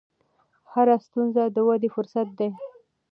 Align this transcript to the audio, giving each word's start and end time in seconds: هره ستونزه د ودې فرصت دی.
هره 0.71 0.95
ستونزه 1.05 1.43
د 1.55 1.57
ودې 1.67 1.89
فرصت 1.95 2.27
دی. 2.39 2.49